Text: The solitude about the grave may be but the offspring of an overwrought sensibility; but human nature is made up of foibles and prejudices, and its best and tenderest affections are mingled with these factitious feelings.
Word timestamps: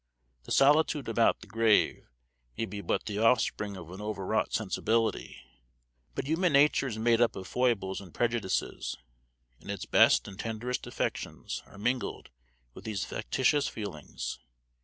The 0.45 0.51
solitude 0.51 1.07
about 1.07 1.41
the 1.41 1.47
grave 1.47 2.07
may 2.57 2.65
be 2.65 2.81
but 2.81 3.05
the 3.05 3.19
offspring 3.19 3.77
of 3.77 3.91
an 3.91 4.01
overwrought 4.01 4.51
sensibility; 4.51 5.39
but 6.15 6.25
human 6.25 6.53
nature 6.53 6.87
is 6.87 6.97
made 6.97 7.21
up 7.21 7.35
of 7.35 7.45
foibles 7.45 8.01
and 8.01 8.11
prejudices, 8.11 8.97
and 9.59 9.69
its 9.69 9.85
best 9.85 10.27
and 10.27 10.39
tenderest 10.39 10.87
affections 10.87 11.61
are 11.67 11.77
mingled 11.77 12.31
with 12.73 12.83
these 12.83 13.05
factitious 13.05 13.67
feelings. 13.67 14.39